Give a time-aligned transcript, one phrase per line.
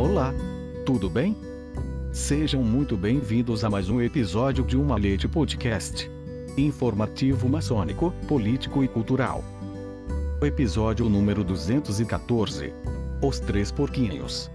[0.00, 0.32] Olá!
[0.86, 1.36] Tudo bem?
[2.10, 6.10] Sejam muito bem-vindos a mais um episódio de Uma Leite Podcast.
[6.56, 9.44] Informativo maçônico, político e cultural.
[10.40, 12.72] Episódio número 214.
[13.22, 14.50] Os Três Porquinhos.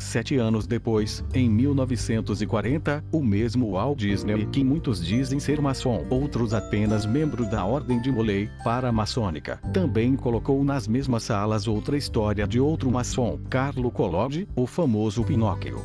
[0.00, 6.54] Sete anos depois, em 1940, o mesmo Walt Disney, que muitos dizem ser maçom, outros
[6.54, 12.46] apenas membro da Ordem de Molay, para maçônica, também colocou nas mesmas salas outra história
[12.48, 15.78] de outro maçom, Carlo Collodi, o famoso Pinóquio.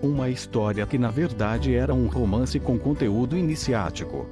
[0.00, 4.28] Uma história que na verdade era um romance com conteúdo iniciático.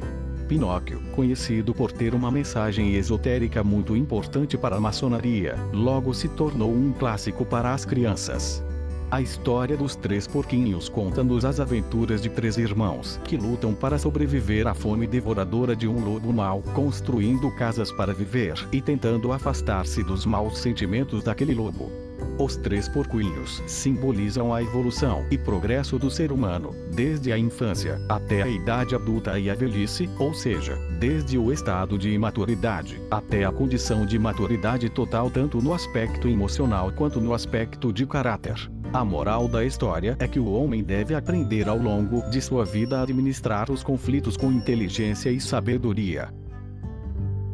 [0.47, 6.73] Pinóquio, conhecido por ter uma mensagem esotérica muito importante para a maçonaria, logo se tornou
[6.73, 8.65] um clássico para as crianças.
[9.11, 14.67] A história dos Três Porquinhos conta-nos as aventuras de três irmãos que lutam para sobreviver
[14.67, 20.27] à fome devoradora de um lobo mau, construindo casas para viver e tentando afastar-se dos
[20.27, 22.06] maus sentimentos daquele lobo.
[22.39, 28.43] Os três porquinhos simbolizam a evolução e progresso do ser humano, desde a infância até
[28.43, 33.53] a idade adulta e a velhice, ou seja, desde o estado de imaturidade até a
[33.53, 38.71] condição de maturidade total tanto no aspecto emocional quanto no aspecto de caráter.
[38.93, 42.99] A moral da história é que o homem deve aprender ao longo de sua vida
[42.99, 46.33] a administrar os conflitos com inteligência e sabedoria.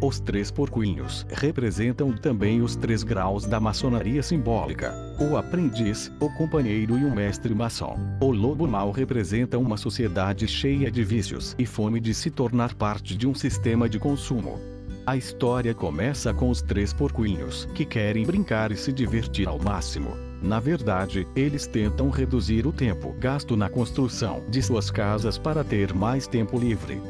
[0.02, 6.98] Os três porquinhos representam também os três graus da maçonaria simbólica: o aprendiz, o companheiro
[6.98, 7.96] e o mestre maçom.
[8.20, 13.16] O lobo mau representa uma sociedade cheia de vícios e fome de se tornar parte
[13.16, 14.58] de um sistema de consumo.
[15.06, 20.16] A história começa com os três porquinhos que querem brincar e se divertir ao máximo.
[20.42, 25.94] Na verdade, eles tentam reduzir o tempo gasto na construção de suas casas para ter
[25.94, 27.00] mais tempo livre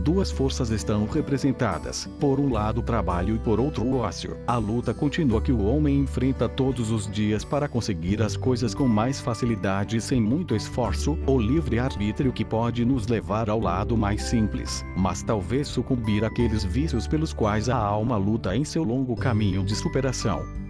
[0.00, 4.36] duas forças estão representadas, por um lado o trabalho e por outro o ócio.
[4.46, 8.88] A luta contínua que o homem enfrenta todos os dias para conseguir as coisas com
[8.88, 14.22] mais facilidade e sem muito esforço, o livre-arbítrio que pode nos levar ao lado mais
[14.22, 19.62] simples, mas talvez sucumbir àqueles vícios pelos quais a alma luta em seu longo caminho
[19.62, 20.69] de superação.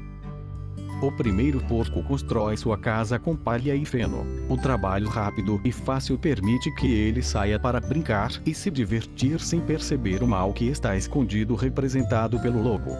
[1.03, 4.27] O primeiro porco constrói sua casa com palha e feno.
[4.51, 9.61] O trabalho rápido e fácil permite que ele saia para brincar e se divertir sem
[9.61, 12.91] perceber o mal que está escondido representado pelo lobo.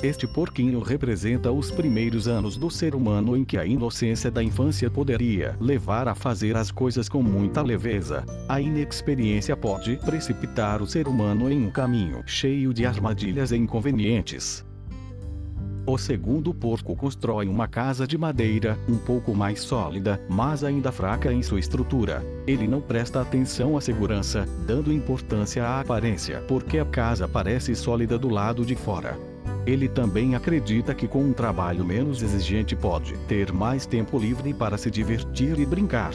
[0.00, 4.88] Este porquinho representa os primeiros anos do ser humano em que a inocência da infância
[4.88, 8.24] poderia levar a fazer as coisas com muita leveza.
[8.48, 14.64] A inexperiência pode precipitar o ser humano em um caminho cheio de armadilhas e inconvenientes.
[15.88, 21.32] O segundo porco constrói uma casa de madeira, um pouco mais sólida, mas ainda fraca
[21.32, 22.22] em sua estrutura.
[22.46, 28.18] Ele não presta atenção à segurança, dando importância à aparência, porque a casa parece sólida
[28.18, 29.18] do lado de fora.
[29.64, 34.76] Ele também acredita que com um trabalho menos exigente pode ter mais tempo livre para
[34.76, 36.12] se divertir e brincar.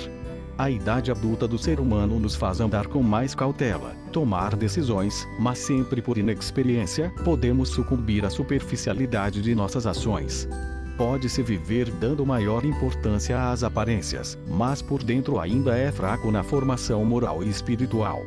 [0.55, 5.57] A idade adulta do ser humano nos faz andar com mais cautela, tomar decisões, mas
[5.57, 10.47] sempre por inexperiência, podemos sucumbir à superficialidade de nossas ações.
[10.95, 17.03] Pode-se viver dando maior importância às aparências, mas por dentro ainda é fraco na formação
[17.03, 18.21] moral e espiritual.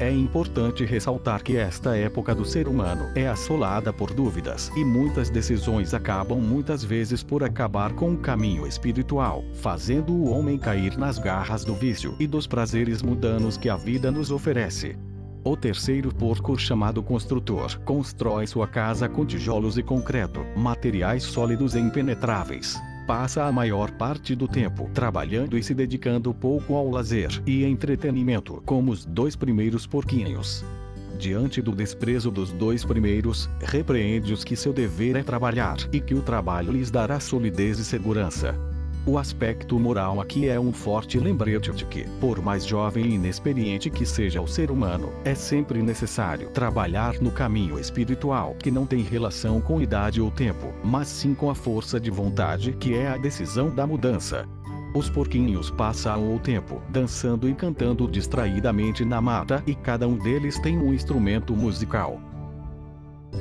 [0.00, 5.28] É importante ressaltar que esta época do ser humano é assolada por dúvidas e muitas
[5.28, 11.18] decisões acabam muitas vezes por acabar com o caminho espiritual, fazendo o homem cair nas
[11.18, 14.96] garras do vício e dos prazeres mundanos que a vida nos oferece.
[15.42, 21.80] O terceiro porco, chamado construtor, constrói sua casa com tijolos e concreto, materiais sólidos e
[21.80, 27.64] impenetráveis passa a maior parte do tempo trabalhando e se dedicando pouco ao lazer e
[27.64, 30.62] entretenimento, como os dois primeiros porquinhos.
[31.18, 36.20] Diante do desprezo dos dois primeiros, repreende-os que seu dever é trabalhar e que o
[36.20, 38.54] trabalho lhes dará solidez e segurança.
[39.08, 43.88] O aspecto moral aqui é um forte lembrete de que, por mais jovem e inexperiente
[43.88, 49.00] que seja o ser humano, é sempre necessário trabalhar no caminho espiritual, que não tem
[49.00, 53.16] relação com idade ou tempo, mas sim com a força de vontade, que é a
[53.16, 54.46] decisão da mudança.
[54.94, 60.58] Os porquinhos passam o tempo dançando e cantando distraidamente na mata e cada um deles
[60.58, 62.20] tem um instrumento musical.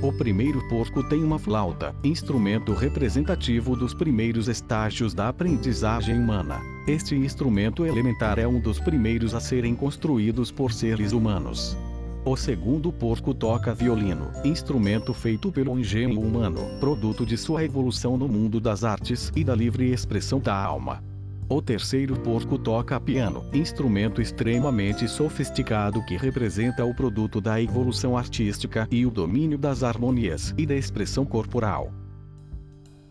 [0.01, 6.61] O primeiro porco tem uma flauta, instrumento representativo dos primeiros estágios da aprendizagem humana.
[6.87, 11.75] Este instrumento elementar é um dos primeiros a serem construídos por seres humanos.
[12.23, 18.27] O segundo porco toca violino, instrumento feito pelo engenho humano, produto de sua evolução no
[18.27, 21.01] mundo das artes e da livre expressão da alma.
[21.49, 28.85] O terceiro porco toca piano, instrumento extremamente sofisticado que representa o produto da evolução artística
[28.91, 31.89] e o domínio das harmonias e da expressão corporal.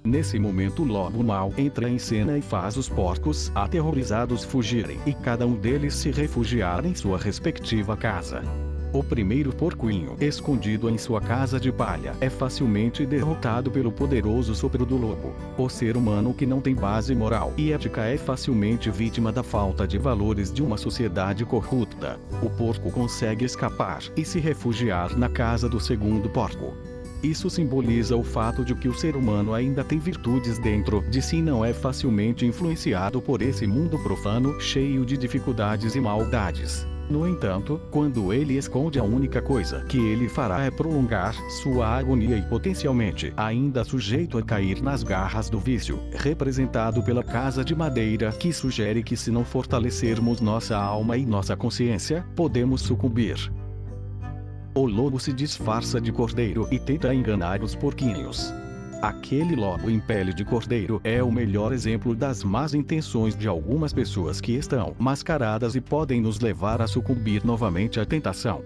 [0.04, 5.14] Nesse momento o lobo mau entra em cena e faz os porcos aterrorizados fugirem e
[5.14, 8.42] cada um deles se refugiar em sua respectiva casa.
[8.96, 14.86] O primeiro porquinho, escondido em sua casa de palha, é facilmente derrotado pelo poderoso sopro
[14.86, 15.34] do lobo.
[15.58, 19.86] O ser humano que não tem base moral e ética é facilmente vítima da falta
[19.86, 22.18] de valores de uma sociedade corrupta.
[22.42, 26.72] O porco consegue escapar e se refugiar na casa do segundo porco.
[27.22, 31.36] Isso simboliza o fato de que o ser humano ainda tem virtudes dentro de si
[31.36, 36.86] e não é facilmente influenciado por esse mundo profano cheio de dificuldades e maldades.
[37.08, 42.36] No entanto, quando ele esconde a única coisa que ele fará é prolongar sua agonia
[42.36, 48.32] e potencialmente ainda sujeito a cair nas garras do vício, representado pela casa de madeira
[48.32, 53.52] que sugere que se não fortalecermos nossa alma e nossa consciência, podemos sucumbir.
[54.74, 58.52] O lobo se disfarça de cordeiro e tenta enganar os porquinhos.
[59.02, 63.92] Aquele lobo em pele de cordeiro é o melhor exemplo das más intenções de algumas
[63.92, 68.62] pessoas que estão mascaradas e podem nos levar a sucumbir novamente à tentação.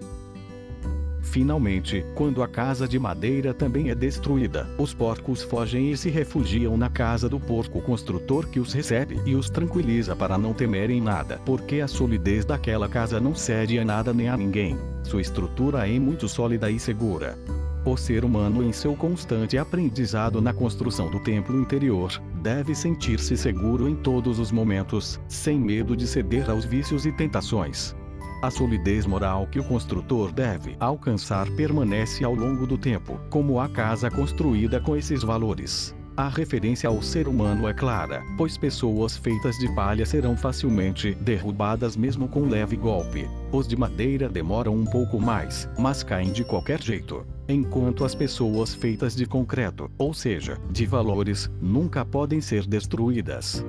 [1.21, 6.75] Finalmente, quando a casa de madeira também é destruída, os porcos fogem e se refugiam
[6.75, 11.39] na casa do porco construtor que os recebe e os tranquiliza para não temerem nada,
[11.45, 14.77] porque a solidez daquela casa não cede a nada nem a ninguém.
[15.03, 17.37] Sua estrutura é muito sólida e segura.
[17.83, 23.89] O ser humano, em seu constante aprendizado na construção do templo interior, deve sentir-se seguro
[23.89, 27.95] em todos os momentos, sem medo de ceder aos vícios e tentações.
[28.43, 33.67] A solidez moral que o construtor deve alcançar permanece ao longo do tempo, como a
[33.67, 35.95] casa construída com esses valores.
[36.15, 41.95] A referência ao ser humano é clara, pois pessoas feitas de palha serão facilmente derrubadas
[41.95, 43.29] mesmo com leve golpe.
[43.51, 47.25] Os de madeira demoram um pouco mais, mas caem de qualquer jeito.
[47.47, 53.65] Enquanto as pessoas feitas de concreto, ou seja, de valores, nunca podem ser destruídas.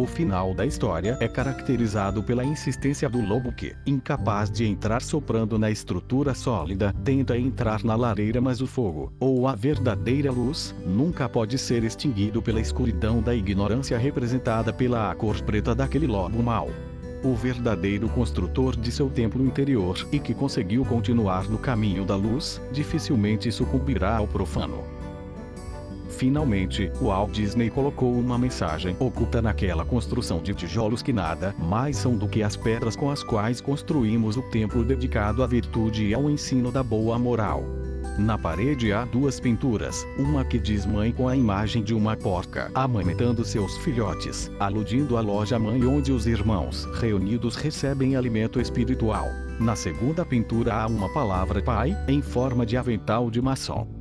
[0.00, 5.58] O final da história é caracterizado pela insistência do lobo que, incapaz de entrar soprando
[5.58, 11.28] na estrutura sólida, tenta entrar na lareira mas o fogo, ou a verdadeira luz, nunca
[11.28, 16.70] pode ser extinguido pela escuridão da ignorância representada pela cor preta daquele lobo mau
[17.22, 22.58] o verdadeiro construtor de seu templo interior e que conseguiu continuar no caminho da luz,
[22.72, 24.99] dificilmente sucumbirá ao profano.
[26.20, 32.14] Finalmente, Walt Disney colocou uma mensagem oculta naquela construção de tijolos que nada mais são
[32.14, 36.28] do que as pedras com as quais construímos o templo dedicado à virtude e ao
[36.28, 37.64] ensino da boa moral.
[38.18, 42.70] Na parede há duas pinturas, uma que diz mãe com a imagem de uma porca
[42.74, 49.26] amamentando seus filhotes, aludindo à loja mãe onde os irmãos reunidos recebem alimento espiritual.
[49.58, 53.99] Na segunda pintura há uma palavra pai, em forma de avental de maçom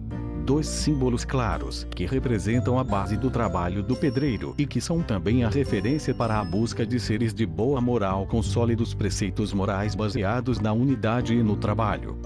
[0.49, 5.43] dois símbolos claros, que representam a base do trabalho do pedreiro e que são também
[5.43, 10.59] a referência para a busca de seres de boa moral com sólidos preceitos morais baseados
[10.59, 12.17] na unidade e no trabalho.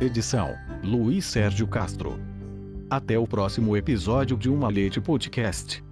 [0.00, 2.16] Edição: Luiz Sérgio Castro.
[2.88, 5.82] Até o próximo episódio de Uma Leite Podcast.